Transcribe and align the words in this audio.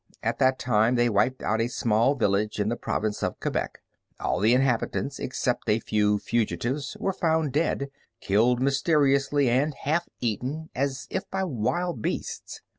At 0.23 0.39
that 0.39 0.57
time 0.57 0.95
they 0.95 1.09
wiped 1.09 1.43
out 1.43 1.61
a 1.61 1.67
small 1.67 2.15
village 2.15 2.59
in 2.59 2.69
the 2.69 2.75
province 2.75 3.21
of 3.21 3.39
Quebec. 3.39 3.83
All 4.19 4.39
the 4.39 4.55
inhabitants, 4.55 5.19
except 5.19 5.69
a 5.69 5.79
few 5.79 6.17
fugitives, 6.17 6.97
were 6.99 7.13
found 7.13 7.53
dead, 7.53 7.91
killed 8.19 8.59
mysteriously 8.63 9.47
and 9.47 9.75
half 9.75 10.09
eaten, 10.19 10.71
as 10.73 11.05
if 11.11 11.29
by 11.29 11.43
wild 11.43 12.01
beasts. 12.01 12.61